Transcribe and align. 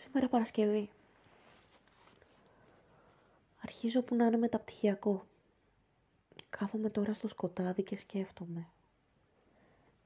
Σήμερα 0.00 0.28
Παρασκευή. 0.28 0.90
Αρχίζω 3.60 4.02
που 4.02 4.14
να 4.14 4.24
είναι 4.24 4.36
μεταπτυχιακό. 4.36 5.26
Κάθομαι 6.50 6.90
τώρα 6.90 7.12
στο 7.12 7.28
σκοτάδι 7.28 7.82
και 7.82 7.96
σκέφτομαι. 7.96 8.66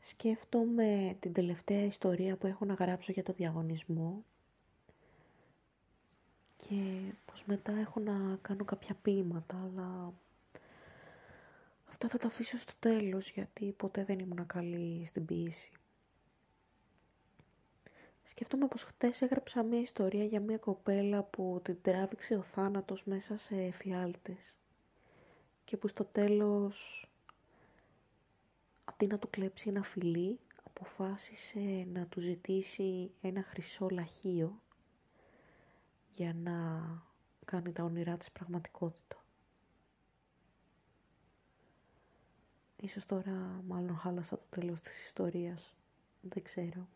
Σκέφτομαι 0.01 1.17
την 1.21 1.33
τελευταία 1.33 1.85
ιστορία 1.85 2.37
που 2.37 2.47
έχω 2.47 2.65
να 2.65 2.75
γράψω 2.75 3.13
για 3.13 3.23
το 3.23 3.33
διαγωνισμό 3.33 4.25
και 6.57 7.13
πως 7.25 7.45
μετά 7.45 7.73
έχω 7.73 8.01
να 8.01 8.39
κάνω 8.43 8.65
κάποια 8.65 8.95
ποίηματα, 9.03 9.57
αλλά 9.63 10.13
αυτά 11.89 12.09
θα 12.09 12.19
τα 12.19 12.27
αφήσω 12.27 12.59
στο 12.59 12.73
τέλος 12.79 13.31
γιατί 13.31 13.73
ποτέ 13.73 14.05
δεν 14.05 14.19
ήμουν 14.19 14.47
καλή 14.47 15.05
στην 15.07 15.25
ποίηση. 15.25 15.71
Σκέφτομαι 18.27 18.69
πως 18.69 18.83
χτες 18.83 19.23
έγραψα 19.23 19.63
μια 19.63 19.81
ιστορία 19.81 20.25
για 20.25 20.41
μια 20.41 20.59
κοπέλα 20.59 21.23
που 21.23 21.61
την 21.63 21.79
τράβηξε 21.83 22.35
ο 22.35 22.43
θάνατος 22.43 23.05
μέσα 23.05 23.37
σε 23.37 23.57
εφιάλτες 23.57 24.55
και 25.65 25.77
που 25.77 25.89
στο 25.89 26.05
τέλος 26.05 27.07
αντί 28.85 29.07
να 29.07 29.19
του 29.19 29.31
κλέψει 29.31 29.69
ένα 29.69 29.83
φιλί 29.83 30.41
αποφάσισε 30.65 31.87
να 31.93 32.07
του 32.07 32.21
ζητήσει 32.21 33.11
ένα 33.21 33.43
χρυσό 33.43 33.89
λαχείο 33.89 34.63
για 36.11 36.35
να 36.35 36.89
κάνει 37.45 37.73
τα 37.73 37.83
όνειρά 37.85 38.17
της 38.17 38.33
πραγματικότητα. 38.33 39.25
Ίσως 42.77 43.07
τώρα 43.07 43.63
μάλλον 43.67 43.97
χάλασα 43.97 44.37
το 44.39 44.45
τέλος 44.51 44.81
της 44.81 45.05
ιστορίας. 45.05 45.75
Δεν 46.21 46.43
ξέρω 46.43 46.89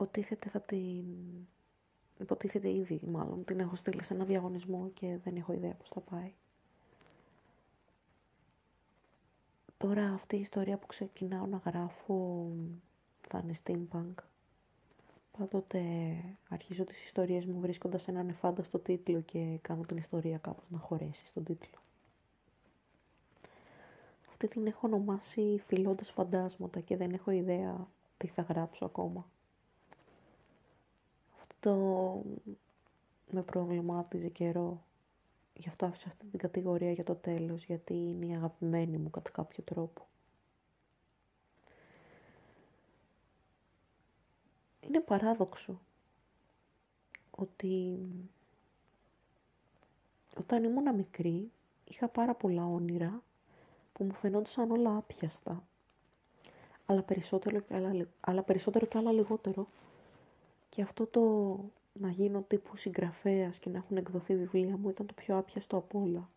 υποτίθεται 0.00 0.48
θα 0.48 0.60
την... 0.60 1.04
Υποτίθεται 2.18 2.70
ήδη 2.70 3.00
μάλλον, 3.06 3.44
την 3.44 3.60
έχω 3.60 3.74
στείλει 3.74 4.04
σε 4.04 4.14
ένα 4.14 4.24
διαγωνισμό 4.24 4.90
και 4.94 5.18
δεν 5.24 5.36
έχω 5.36 5.52
ιδέα 5.52 5.74
πώς 5.74 5.88
θα 5.88 6.00
πάει. 6.00 6.32
Τώρα 9.76 10.12
αυτή 10.12 10.36
η 10.36 10.40
ιστορία 10.40 10.78
που 10.78 10.86
ξεκινάω 10.86 11.46
να 11.46 11.56
γράφω 11.56 12.48
θα 13.28 13.42
είναι 13.44 13.54
steampunk. 13.64 14.14
Πάντοτε 15.38 15.82
αρχίζω 16.48 16.84
τις 16.84 17.04
ιστορίες 17.04 17.46
μου 17.46 17.60
βρίσκοντας 17.60 18.08
έναν 18.08 18.28
εφάνταστο 18.28 18.78
τίτλο 18.78 19.20
και 19.20 19.58
κάνω 19.62 19.82
την 19.82 19.96
ιστορία 19.96 20.38
κάπως 20.38 20.70
να 20.70 20.78
χωρέσει 20.78 21.26
στον 21.26 21.44
τίτλο. 21.44 21.78
Αυτή 24.28 24.48
την 24.48 24.66
έχω 24.66 24.86
ονομάσει 24.86 25.62
φιλώντας 25.66 26.10
φαντάσματα 26.10 26.80
και 26.80 26.96
δεν 26.96 27.12
έχω 27.12 27.30
ιδέα 27.30 27.88
τι 28.16 28.26
θα 28.26 28.42
γράψω 28.42 28.84
ακόμα 28.84 29.26
το 31.60 31.74
με 33.30 33.42
προβλημάτιζε 33.42 34.28
καιρό. 34.28 34.84
Γι' 35.54 35.68
αυτό 35.68 35.86
άφησα 35.86 36.08
αυτή 36.08 36.26
την 36.26 36.38
κατηγορία 36.38 36.92
για 36.92 37.04
το 37.04 37.14
τέλος, 37.14 37.64
γιατί 37.64 37.94
είναι 37.94 38.26
η 38.26 38.34
αγαπημένη 38.34 38.98
μου 38.98 39.10
κατά 39.10 39.30
κάποιο 39.30 39.62
τρόπο. 39.62 40.06
Είναι 44.80 45.00
παράδοξο 45.00 45.80
ότι 47.30 47.98
όταν 50.38 50.64
ήμουν 50.64 50.94
μικρή 50.94 51.50
είχα 51.84 52.08
πάρα 52.08 52.34
πολλά 52.34 52.66
όνειρα 52.66 53.22
που 53.92 54.04
μου 54.04 54.14
φαινόντουσαν 54.14 54.70
όλα 54.70 54.96
άπιαστα. 54.96 55.64
Αλλά 56.86 57.02
περισσότερο 57.02 57.60
και 57.60 57.74
άλλα, 57.74 58.08
αλλά 58.20 58.42
περισσότερο 58.42 58.86
και 58.86 58.98
άλλα 58.98 59.12
λιγότερο 59.12 59.68
και 60.70 60.82
αυτό 60.82 61.06
το 61.06 61.20
να 61.92 62.10
γίνω 62.10 62.42
τύπου 62.42 62.76
συγγραφέας 62.76 63.58
και 63.58 63.70
να 63.70 63.76
έχουν 63.76 63.96
εκδοθεί 63.96 64.36
βιβλία 64.36 64.76
μου 64.76 64.88
ήταν 64.88 65.06
το 65.06 65.14
πιο 65.14 65.36
άπιαστο 65.36 65.76
από 65.76 66.00
όλα. 66.00 66.30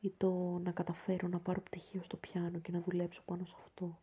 Ή 0.00 0.12
το 0.16 0.30
να 0.64 0.70
καταφέρω 0.70 1.28
να 1.28 1.38
πάρω 1.38 1.60
πτυχίο 1.60 2.02
στο 2.02 2.16
πιάνο 2.16 2.58
και 2.58 2.72
να 2.72 2.80
δουλέψω 2.80 3.22
πάνω 3.24 3.44
σε 3.44 3.54
αυτό. 3.58 3.98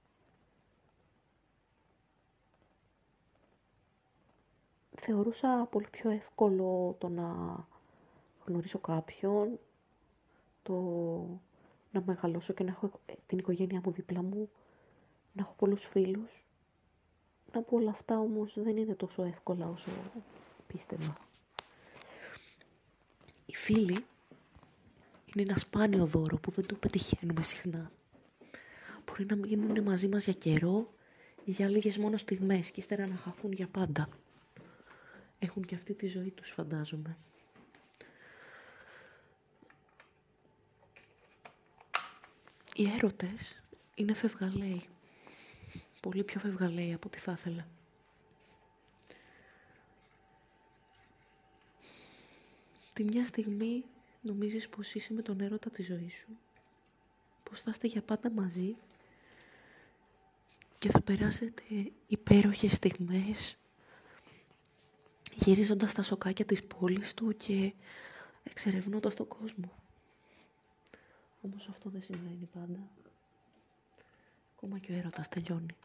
Θεωρούσα 4.96 5.68
πολύ 5.72 5.88
πιο 5.92 6.10
εύκολο 6.10 6.96
το 6.98 7.10
να 7.10 7.58
γνωρίσω 8.46 8.80
κάποιον, 8.80 9.60
το 10.64 10.74
να 11.92 12.02
μεγαλώσω 12.06 12.54
και 12.54 12.64
να 12.64 12.70
έχω 12.70 12.92
την 13.26 13.38
οικογένειά 13.38 13.82
μου 13.86 13.92
δίπλα 13.92 14.22
μου, 14.22 14.50
να 15.34 15.42
έχω 15.42 15.54
πολλούς 15.58 15.86
φίλους 15.86 16.43
να 17.54 17.62
πω 17.62 17.76
όλα 17.76 17.90
αυτά 17.90 18.20
όμως 18.20 18.54
δεν 18.58 18.78
είναι 18.78 18.96
τόσο 18.96 19.24
εύκολα 19.24 19.68
όσο 19.68 19.90
πίστευα. 20.68 21.18
Οι 23.46 23.56
φίλοι 23.56 24.06
είναι 25.26 25.50
ένα 25.50 25.58
σπάνιο 25.58 26.06
δώρο 26.06 26.38
που 26.38 26.52
δεν 26.52 26.66
το 26.66 26.76
πετυχαίνουμε 26.76 27.44
συχνά. 27.44 27.92
Μπορεί 29.06 29.26
να 29.26 29.36
μείνουν 29.36 29.84
μαζί 29.84 30.08
μας 30.08 30.24
για 30.24 30.34
καιρό 30.34 30.94
ή 31.46 31.52
για 31.52 31.70
λίγες 31.70 31.98
μόνο 31.98 32.18
στιγμές 32.18 32.72
και 32.72 32.80
ύστερα 32.80 33.08
να 33.08 33.16
χαθούν 33.16 33.52
για 33.52 33.68
πάντα. 33.68 34.10
Έχουν 35.40 35.66
και 35.66 35.76
αυτή 35.76 35.94
τη 35.94 36.08
ζωή 36.08 36.32
τους 36.32 36.50
φαντάζομαι. 36.50 37.18
Οι 42.76 42.90
έρωτες 42.96 43.62
είναι 43.96 44.14
φευγαλαίοι 44.14 44.82
πολύ 46.04 46.24
πιο 46.24 46.40
φευγαλέη 46.40 46.94
από 46.94 47.08
ό,τι 47.08 47.20
θα 47.20 47.32
ήθελα. 47.32 47.68
Τη 52.94 53.04
μια 53.04 53.26
στιγμή 53.26 53.86
νομίζεις 54.22 54.70
πως 54.70 54.94
είσαι 54.94 55.14
με 55.14 55.22
τον 55.22 55.40
έρωτα 55.40 55.70
της 55.70 55.86
ζωής 55.86 56.14
σου, 56.14 56.38
πως 57.44 57.62
θα 57.62 57.72
είστε 57.72 57.88
για 57.88 58.02
πάντα 58.02 58.32
μαζί 58.32 58.76
και 60.80 60.90
θα 60.90 61.02
περάσετε 61.02 61.64
υπέροχες 62.08 62.72
στιγμές 62.72 63.58
γυρίζοντας 65.36 65.94
τα 65.94 66.04
σοκάκια 66.04 66.46
της 66.46 66.64
πόλης 66.64 67.14
του 67.14 67.36
και 67.38 67.74
εξερευνώντας 68.44 69.16
τον 69.16 69.28
κόσμο. 69.28 69.72
Όμως 71.42 71.68
αυτό 71.70 71.90
δεν 71.90 72.04
συμβαίνει 72.04 72.50
πάντα. 72.54 72.80
Ακόμα 74.56 74.80
και 74.80 74.92
ο 74.92 74.96
έρωτας 74.96 75.30
τελειώνει 75.30 75.76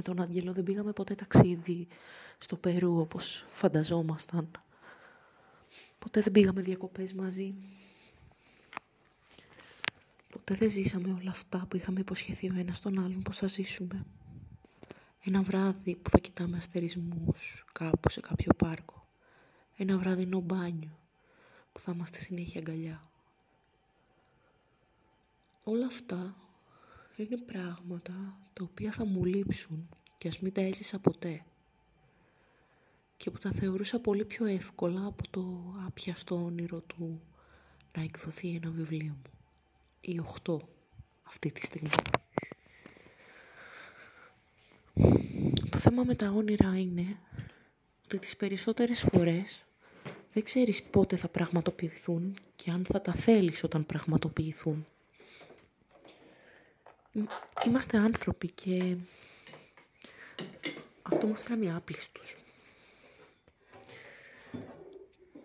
με 0.00 0.14
τον 0.14 0.20
Άγγελο 0.20 0.52
δεν 0.52 0.64
πήγαμε 0.64 0.92
ποτέ 0.92 1.14
ταξίδι 1.14 1.86
στο 2.38 2.56
Περού 2.56 3.00
όπως 3.00 3.46
φανταζόμασταν. 3.50 4.50
Ποτέ 5.98 6.20
δεν 6.20 6.32
πήγαμε 6.32 6.62
διακοπές 6.62 7.12
μαζί. 7.12 7.54
Ποτέ 10.30 10.54
δεν 10.54 10.70
ζήσαμε 10.70 11.12
όλα 11.20 11.30
αυτά 11.30 11.66
που 11.68 11.76
είχαμε 11.76 12.00
υποσχεθεί 12.00 12.50
ο 12.50 12.54
ένας 12.58 12.80
τον 12.80 12.98
άλλον 12.98 13.22
πως 13.22 13.36
θα 13.36 13.46
ζήσουμε. 13.46 14.06
Ένα 15.24 15.42
βράδυ 15.42 15.94
που 15.94 16.10
θα 16.10 16.18
κοιτάμε 16.18 16.56
αστερισμούς 16.56 17.64
κάπου 17.72 18.10
σε 18.10 18.20
κάποιο 18.20 18.52
πάρκο. 18.56 19.06
Ένα 19.76 19.98
βραδινό 19.98 20.40
μπάνιο 20.40 20.98
που 21.72 21.80
θα 21.80 21.92
είμαστε 21.94 22.18
συνέχεια 22.18 22.60
αγκαλιά. 22.60 23.10
Όλα 25.64 25.86
αυτά 25.86 26.34
είναι 27.16 27.36
πράγματα 27.36 28.38
τα 28.52 28.64
οποία 28.64 28.92
θα 28.92 29.04
μου 29.04 29.24
λείψουν 29.24 29.88
και 30.18 30.28
ας 30.28 30.38
μην 30.38 30.52
τα 30.52 30.60
έζησα 30.60 30.98
ποτέ. 30.98 31.44
Και 33.16 33.30
που 33.30 33.38
τα 33.38 33.50
θεωρούσα 33.52 34.00
πολύ 34.00 34.24
πιο 34.24 34.46
εύκολα 34.46 35.06
από 35.06 35.28
το 35.30 35.74
άπιαστο 35.86 36.44
όνειρο 36.44 36.80
του 36.80 37.20
να 37.96 38.02
εκδοθεί 38.02 38.54
ένα 38.54 38.70
βιβλίο 38.70 39.12
μου. 39.12 39.30
Ή 40.00 40.18
οχτώ 40.18 40.68
αυτή 41.22 41.50
τη 41.50 41.64
στιγμή. 41.64 41.90
Το 45.70 45.78
θέμα 45.78 46.04
με 46.04 46.14
τα 46.14 46.30
όνειρα 46.30 46.78
είναι 46.78 47.18
ότι 48.04 48.18
τις 48.18 48.36
περισσότερες 48.36 49.00
φορές 49.00 49.64
δεν 50.32 50.42
ξέρεις 50.42 50.82
πότε 50.82 51.16
θα 51.16 51.28
πραγματοποιηθούν 51.28 52.36
και 52.56 52.70
αν 52.70 52.84
θα 52.84 53.00
τα 53.00 53.12
θέλεις 53.12 53.64
όταν 53.64 53.86
πραγματοποιηθούν 53.86 54.86
είμαστε 57.66 57.98
άνθρωποι 57.98 58.50
και 58.50 58.96
αυτό 61.02 61.26
μας 61.26 61.42
κάνει 61.42 61.72
άπλιστους. 61.72 62.36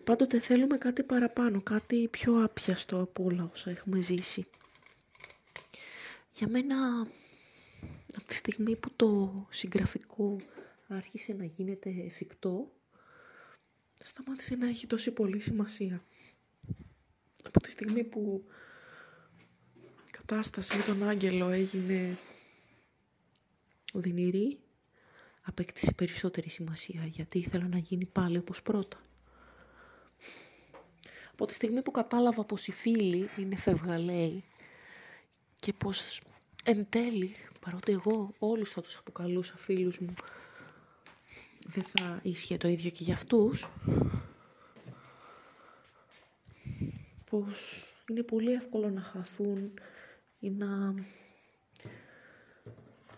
Πάντοτε 0.04 0.40
θέλουμε 0.40 0.78
κάτι 0.78 1.02
παραπάνω, 1.02 1.60
κάτι 1.62 2.08
πιο 2.08 2.44
άπιαστο 2.44 3.00
από 3.00 3.24
όλα 3.24 3.50
όσα 3.52 3.70
έχουμε 3.70 4.00
ζήσει. 4.00 4.46
Για 6.34 6.48
μένα, 6.48 7.00
από 8.16 8.26
τη 8.26 8.34
στιγμή 8.34 8.76
που 8.76 8.90
το 8.96 9.46
συγγραφικό 9.50 10.36
άρχισε 10.88 11.32
να 11.32 11.44
γίνεται 11.44 11.90
εφικτό, 11.90 12.72
σταμάτησε 14.04 14.54
να 14.54 14.68
έχει 14.68 14.86
τόση 14.86 15.10
πολύ 15.10 15.40
σημασία. 15.40 16.04
Από 17.42 17.60
τη 17.60 17.70
στιγμή 17.70 18.04
που 18.04 18.44
κατάσταση 20.26 20.76
με 20.76 20.82
τον 20.82 21.08
άγγελο 21.08 21.48
έγινε 21.48 22.18
οδυνηρή, 23.92 24.58
απέκτησε 25.42 25.92
περισσότερη 25.92 26.50
σημασία 26.50 27.06
γιατί 27.06 27.38
ήθελα 27.38 27.68
να 27.68 27.78
γίνει 27.78 28.04
πάλι 28.04 28.38
όπως 28.38 28.62
πρώτα. 28.62 29.00
Από 31.32 31.46
τη 31.46 31.54
στιγμή 31.54 31.82
που 31.82 31.90
κατάλαβα 31.90 32.44
πως 32.44 32.66
οι 32.66 32.72
φίλοι 32.72 33.28
είναι 33.38 33.56
φευγαλαίοι 33.56 34.44
και 35.60 35.72
πως 35.72 36.20
εν 36.64 36.86
τέλει, 36.88 37.36
παρότι 37.60 37.92
εγώ 37.92 38.34
όλους 38.38 38.70
θα 38.70 38.80
τους 38.80 38.96
αποκαλούσα 38.96 39.56
φίλους 39.56 39.98
μου, 39.98 40.14
δεν 41.66 41.82
θα 41.82 42.20
ίσχυε 42.22 42.56
το 42.56 42.68
ίδιο 42.68 42.90
και 42.90 43.02
για 43.02 43.14
αυτούς, 43.14 43.68
πως 47.30 47.84
είναι 48.10 48.22
πολύ 48.22 48.52
εύκολο 48.52 48.90
να 48.90 49.00
χαθούν 49.00 49.72
ή 50.46 50.50
να 50.50 50.94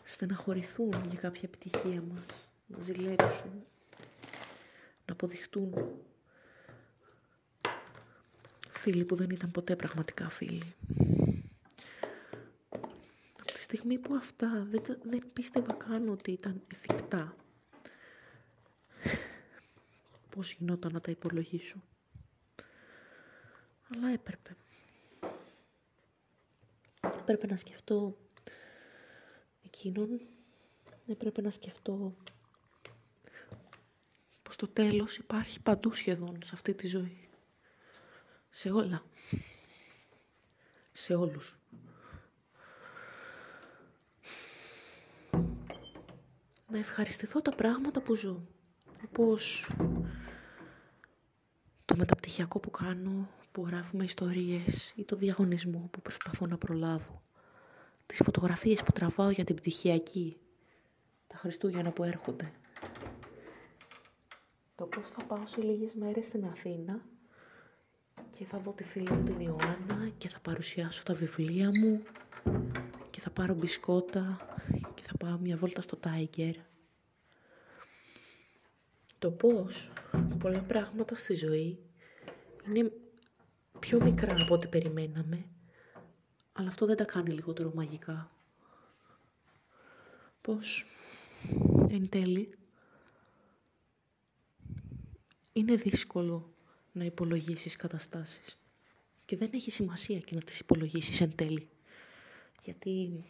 στεναχωρηθούν 0.02 1.04
για 1.08 1.18
κάποια 1.20 1.42
επιτυχία 1.44 2.02
μας, 2.02 2.50
να 2.66 2.78
ζηλέψουν, 2.80 3.64
να 5.06 5.12
αποδειχτούν 5.12 5.74
φίλοι 8.70 9.04
που 9.04 9.14
δεν 9.14 9.30
ήταν 9.30 9.50
ποτέ 9.50 9.76
πραγματικά 9.76 10.28
φίλοι. 10.28 10.74
Από 13.40 13.52
τη 13.52 13.58
στιγμή 13.58 13.98
που 13.98 14.14
αυτά 14.14 14.66
δεν, 14.70 14.82
δεν 15.02 15.22
πίστευα 15.32 15.72
καν 15.72 16.08
ότι 16.08 16.32
ήταν 16.32 16.62
εφικτά, 16.74 17.36
πώς 20.28 20.52
γινόταν 20.52 20.92
να 20.92 21.00
τα 21.00 21.10
υπολογίσω. 21.10 21.82
Αλλά 23.94 24.08
έπρεπε. 24.08 24.56
Έπρεπε 27.30 27.46
να 27.52 27.56
σκεφτώ 27.56 28.16
εκείνον, 29.64 30.20
έπρεπε 31.06 31.40
να 31.40 31.50
σκεφτώ 31.50 32.16
πως 34.42 34.56
το 34.56 34.68
τέλος 34.68 35.16
υπάρχει 35.16 35.60
παντού 35.60 35.92
σχεδόν 35.92 36.38
σε 36.44 36.50
αυτή 36.54 36.74
τη 36.74 36.86
ζωή. 36.86 37.28
Σε 38.50 38.70
όλα. 38.70 39.02
Σε 40.90 41.14
όλους. 41.14 41.58
Να 46.68 46.78
ευχαριστηθώ 46.78 47.42
τα 47.42 47.54
πράγματα 47.54 48.00
που 48.00 48.14
ζω. 48.14 48.46
Όπως 49.04 49.70
το 51.84 51.96
μεταπτυχιακό 51.96 52.58
που 52.60 52.70
κάνω, 52.70 53.28
που 53.52 53.66
γράφουμε 53.66 54.04
ιστορίες 54.04 54.92
ή 54.96 55.04
το 55.04 55.16
διαγωνισμό 55.16 55.88
που 55.90 56.00
προσπαθώ 56.00 56.46
να 56.46 56.58
προλάβω. 56.58 57.22
Τις 58.06 58.20
φωτογραφίες 58.24 58.82
που 58.82 58.92
τραβάω 58.92 59.30
για 59.30 59.44
την 59.44 59.54
πτυχιακή, 59.54 60.36
τα 61.26 61.36
Χριστούγεννα 61.36 61.90
που 61.90 62.04
έρχονται. 62.04 62.52
Το 64.74 64.84
πώς 64.84 65.08
θα 65.08 65.24
πάω 65.24 65.46
σε 65.46 65.60
λίγες 65.62 65.94
μέρες 65.94 66.24
στην 66.24 66.44
Αθήνα 66.44 67.00
και 68.38 68.44
θα 68.44 68.58
δω 68.58 68.72
τη 68.72 68.84
φίλη 68.84 69.10
μου 69.10 69.24
την 69.24 69.40
Ιωάννα 69.40 70.10
και 70.18 70.28
θα 70.28 70.40
παρουσιάσω 70.40 71.02
τα 71.02 71.14
βιβλία 71.14 71.68
μου 71.68 72.02
και 73.10 73.20
θα 73.20 73.30
πάρω 73.30 73.54
μπισκότα 73.54 74.56
και 74.94 75.02
θα 75.02 75.16
πάω 75.16 75.38
μια 75.38 75.56
βόλτα 75.56 75.80
στο 75.80 75.98
Tiger. 76.04 76.52
Το 79.18 79.30
πώς 79.30 79.90
πολλά 80.38 80.60
πράγματα 80.60 81.16
στη 81.16 81.34
ζωή 81.34 81.78
είναι 82.66 82.92
πιο 83.78 84.02
μικρά 84.02 84.42
από 84.42 84.54
ό,τι 84.54 84.66
περιμέναμε, 84.66 85.44
αλλά 86.52 86.68
αυτό 86.68 86.86
δεν 86.86 86.96
τα 86.96 87.04
κάνει 87.04 87.30
λιγότερο 87.30 87.72
μαγικά. 87.74 88.30
Πώς, 90.40 90.84
εν 91.88 92.08
τέλει, 92.08 92.54
είναι 95.52 95.74
δύσκολο 95.74 96.52
να 96.92 97.04
υπολογίσεις 97.04 97.76
καταστάσεις 97.76 98.58
και 99.24 99.36
δεν 99.36 99.50
έχει 99.52 99.70
σημασία 99.70 100.18
και 100.18 100.34
να 100.34 100.40
τις 100.40 100.58
υπολογίσεις 100.58 101.20
εν 101.20 101.34
τέλει. 101.34 101.68
Γιατί 102.62 103.24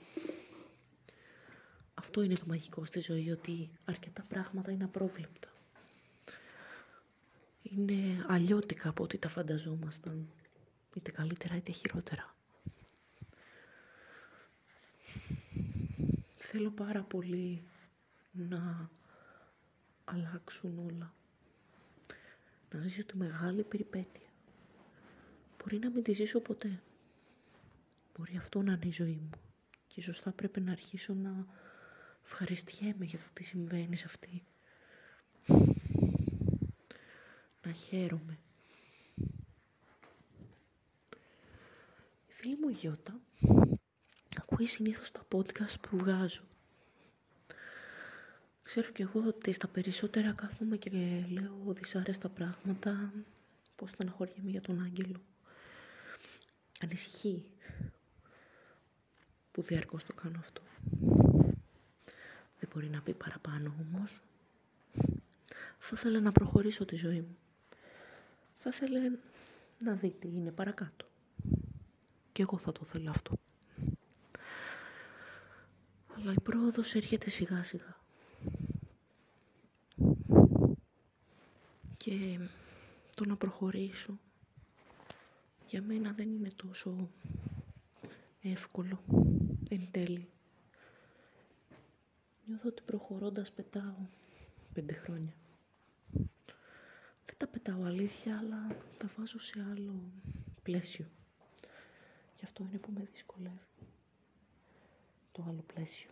αυτό 1.95 2.23
είναι 2.23 2.35
το 2.35 2.45
μαγικό 2.47 2.85
στη 2.85 3.01
ζωή, 3.01 3.31
ότι 3.31 3.71
αρκετά 3.85 4.25
πράγματα 4.29 4.71
είναι 4.71 4.85
απρόβλεπτα 4.85 5.49
είναι 7.71 8.25
αλλιώτικα 8.29 8.89
από 8.89 9.03
ό,τι 9.03 9.19
τα 9.19 9.29
φανταζόμασταν, 9.29 10.29
είτε 10.95 11.11
καλύτερα 11.11 11.57
είτε 11.57 11.73
χειρότερα. 11.73 12.35
Θέλω 16.37 16.71
πάρα 16.71 17.03
πολύ 17.03 17.63
να 18.33 18.91
αλλάξουν 20.05 20.79
όλα. 20.79 21.15
Να 22.73 22.81
ζήσω 22.81 23.05
τη 23.05 23.17
μεγάλη 23.17 23.63
περιπέτεια. 23.63 24.29
Μπορεί 25.59 25.79
να 25.79 25.91
μην 25.91 26.03
τη 26.03 26.13
ζήσω 26.13 26.41
ποτέ. 26.41 26.83
Μπορεί 28.19 28.37
αυτό 28.37 28.63
να 28.63 28.73
είναι 28.73 28.87
η 28.87 28.93
ζωή 28.93 29.19
μου. 29.23 29.31
Και 29.87 30.03
σωστά 30.03 30.33
πρέπει 30.33 30.61
να 30.61 30.73
αρχίσω 30.73 31.15
να 31.15 31.47
ευχαριστιέμαι 32.25 33.05
για 33.05 33.19
το 33.19 33.25
τι 33.33 33.45
συμβαίνει 33.45 33.97
σε 33.97 34.05
αυτή 34.07 34.45
να 37.69 37.75
χαίρομαι. 37.75 38.39
Η 42.27 42.33
φίλη 42.33 42.57
μου 42.61 42.69
Γιώτα 42.69 43.21
ακούει 44.37 44.67
συνήθως 44.67 45.11
τα 45.11 45.27
podcast 45.33 45.81
που 45.81 45.97
βγάζω. 45.97 46.43
Ξέρω 48.63 48.91
κι 48.91 49.03
εγώ 49.03 49.23
ότι 49.27 49.53
στα 49.53 49.69
περισσότερα 49.69 50.33
κάθομαι 50.33 50.77
και 50.77 50.91
λέω 51.31 51.63
δυσάρεστα 51.67 52.29
πράγματα, 52.29 53.13
πώς 53.77 53.91
στεναχωριέμαι 53.91 54.51
για 54.51 54.61
τον 54.61 54.83
Άγγελο. 54.83 55.21
Ανησυχεί 56.83 57.45
που 59.53 59.63
διαρκώς 59.63 60.05
το 60.05 60.13
κάνω 60.13 60.39
αυτό. 60.39 60.63
Δεν 62.59 62.71
μπορεί 62.73 62.89
να 62.89 63.01
πει 63.01 63.15
παραπάνω 63.15 63.75
όμως. 63.81 64.23
Θα 65.79 65.97
ήθελα 65.97 66.21
να 66.21 66.33
προχωρήσω 66.33 66.85
τη 66.85 66.97
ζωή 66.97 67.21
μου 67.21 67.37
θα 68.59 68.71
ήθελε 68.73 69.11
να 69.85 69.95
δει 69.95 70.11
τι 70.11 70.29
είναι 70.29 70.51
παρακάτω. 70.51 71.07
Και 72.33 72.43
εγώ 72.43 72.59
θα 72.59 72.73
το 72.73 72.85
θέλω 72.85 73.11
αυτό. 73.11 73.37
Αλλά 76.17 76.33
η 76.33 76.41
πρόοδος 76.43 76.95
έρχεται 76.95 77.31
σιγά 77.31 77.63
σιγά. 77.63 77.97
Και 81.97 82.39
το 83.17 83.25
να 83.27 83.37
προχωρήσω 83.37 84.19
για 85.67 85.83
μένα 85.83 86.13
δεν 86.13 86.31
είναι 86.31 86.49
τόσο 86.57 87.11
εύκολο 88.43 89.01
εν 89.71 89.89
τέλει. 89.91 90.29
Νιώθω 92.47 92.69
ότι 92.69 92.83
προχωρώντας 92.83 93.51
πετάω 93.53 93.95
πέντε 94.73 94.93
χρόνια 94.93 95.33
τα 97.39 97.47
πετάω 97.47 97.85
αλήθεια, 97.85 98.39
αλλά 98.39 98.77
τα 98.99 99.11
βάζω 99.17 99.39
σε 99.39 99.67
άλλο 99.71 100.13
πλαίσιο. 100.63 101.07
Και 102.37 102.45
αυτό 102.45 102.65
είναι 102.65 102.79
που 102.79 102.93
με 102.93 103.09
δυσκολεύει. 103.13 103.67
Το 105.33 105.45
άλλο 105.49 105.65
πλαίσιο. 105.75 106.11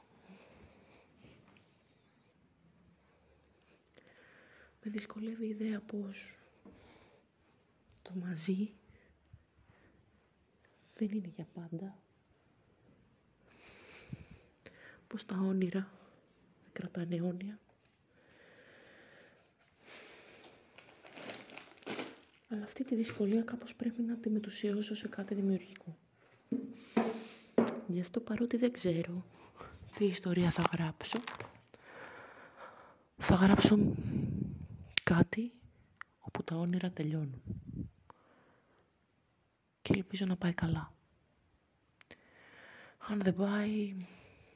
Με 4.82 4.90
δυσκολεύει 4.90 5.46
η 5.46 5.48
ιδέα 5.48 5.80
πως 5.80 6.38
το 8.02 8.12
μαζί 8.14 8.72
δεν 10.94 11.10
είναι 11.10 11.32
για 11.34 11.46
πάντα. 11.54 11.98
Πως 15.06 15.24
τα 15.26 15.36
όνειρα 15.36 15.90
δεν 16.62 16.72
κρατάνε 16.72 17.16
αιώνια. 17.16 17.58
Αλλά 22.48 22.64
αυτή 22.64 22.84
τη 22.84 22.94
δυσκολία 22.94 23.42
κάπως 23.42 23.74
πρέπει 23.74 24.02
να 24.02 24.16
τη 24.16 24.30
μετουσιώσω 24.30 24.94
σε 24.94 25.08
κάτι 25.08 25.34
δημιουργικό. 25.34 25.96
Γι' 27.86 28.00
αυτό 28.00 28.20
παρότι 28.20 28.56
δεν 28.56 28.72
ξέρω 28.72 29.24
τι 29.98 30.04
ιστορία 30.04 30.50
θα 30.50 30.64
γράψω, 30.72 31.18
θα 33.16 33.34
γράψω 33.34 33.78
κάτι 35.02 35.52
όπου 36.18 36.44
τα 36.44 36.56
όνειρα 36.56 36.90
τελειώνουν. 36.90 37.42
Και 39.82 39.92
ελπίζω 39.92 40.24
να 40.26 40.36
πάει 40.36 40.52
καλά. 40.52 40.92
Αν 42.98 43.20
δεν 43.20 43.34
πάει, 43.34 43.96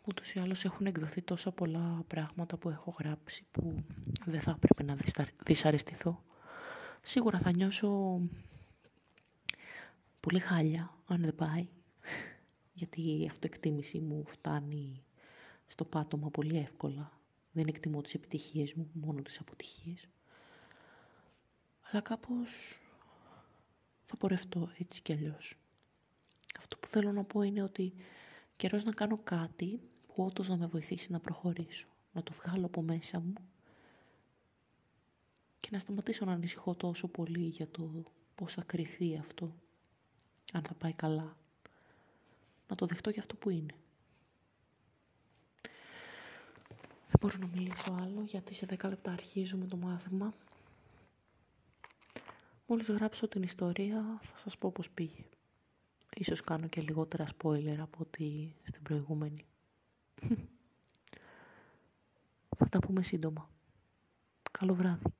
ούτως 0.05 0.35
ή 0.35 0.39
άλλως 0.39 0.65
έχουν 0.65 0.87
εκδοθεί 0.87 1.23
τόσα 1.23 1.53
πολλά 1.53 2.05
πράγματα 2.07 2.57
που 2.57 2.69
έχω 2.71 2.95
γράψει 2.99 3.45
που 3.51 3.85
δεν 4.27 4.41
θα 4.41 4.57
πρέπει 4.61 4.85
να 4.85 4.97
δυσαρεστηθώ 5.45 6.25
σίγουρα 7.03 7.39
θα 7.39 7.53
νιώσω 7.53 8.21
πολύ 10.21 10.39
χάλια 10.39 10.95
αν 11.07 11.21
δεν 11.21 11.35
πάει. 11.35 11.69
Γιατί 12.73 13.21
η 13.23 13.27
αυτοεκτίμηση 13.27 13.99
μου 13.99 14.25
φτάνει 14.27 15.05
στο 15.67 15.85
πάτωμα 15.85 16.31
πολύ 16.31 16.57
εύκολα 16.59 17.13
Δεν 17.53 17.67
εκτιμώ 17.67 18.01
τις 18.01 18.15
επιτυχίες 18.15 18.75
μου, 18.75 18.91
μόνο 18.93 19.23
τις 19.23 19.41
αποτυχίες. 19.41 20.09
Αλλά 21.91 22.01
κάπως 22.01 22.81
θα 24.05 24.17
πορευτώ 24.17 24.71
έτσι 24.79 25.03
κι 25.03 25.13
αλλιώς. 25.13 25.55
Αυτό 26.59 26.77
που 26.77 26.87
θέλω 26.87 27.13
να 27.13 27.25
πω 27.25 27.43
είναι 27.43 27.63
ότι 27.63 27.93
καιρός 28.57 28.85
να 28.85 28.93
κάνω 28.93 29.19
κάτι 29.25 29.81
που 30.07 30.25
όντως 30.25 30.49
να 30.49 30.57
με 30.57 30.67
βοηθήσει 30.67 31.13
να 31.13 31.21
προχωρήσω. 31.21 31.89
Να 32.13 32.23
το 32.23 32.33
βγάλω 32.33 32.67
από 32.67 32.83
μέσα 32.83 33.21
μου 33.21 33.33
και 35.61 35.69
να 35.73 35.79
σταματήσω 35.79 36.25
να 36.25 36.33
ανησυχώ 36.33 36.75
τόσο 36.75 37.09
πολύ 37.09 37.47
για 37.47 37.69
το 37.69 38.05
πώς 38.35 38.53
θα 38.53 38.63
κρυθεί 38.63 39.17
αυτό. 39.17 39.55
Αν 40.53 40.63
θα 40.63 40.75
πάει 40.75 40.93
καλά. 40.93 41.37
Να 42.69 42.77
το 42.77 42.87
δεχτώ 42.87 43.11
για 43.11 43.21
αυτό 43.21 43.37
που 43.37 43.51
είναι. 43.51 43.75
Δεν 47.07 47.19
μπορώ 47.21 47.35
να 47.39 47.47
μιλήσω 47.47 47.93
άλλο 47.93 48.23
γιατί 48.23 48.55
σε 48.55 48.67
10 48.71 48.89
λεπτά 48.89 49.13
αρχίζουμε 49.13 49.67
το 49.67 49.77
μάθημα. 49.77 50.35
Μόλις 52.67 52.89
γράψω 52.91 53.29
την 53.29 53.43
ιστορία 53.43 54.19
θα 54.23 54.37
σας 54.37 54.59
πω 54.59 54.71
πώς 54.71 54.91
πήγε. 54.91 55.25
Ίσως 56.15 56.41
κάνω 56.41 56.67
και 56.67 56.81
λιγότερα 56.81 57.25
spoiler 57.37 57.77
από 57.81 57.99
ότι 58.01 58.55
στην 58.63 58.83
προηγούμενη. 58.83 59.45
Θα 62.57 62.69
τα 62.69 62.79
πούμε 62.79 63.03
σύντομα. 63.03 63.51
Καλό 64.51 64.75
βράδυ. 64.75 65.20